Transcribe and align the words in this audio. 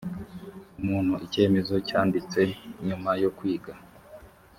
umuntu 0.81 1.13
icyemezo 1.25 1.75
cyanditse 1.87 2.39
nyuma 2.87 3.09
yo 3.23 3.29
kwiga 3.37 3.71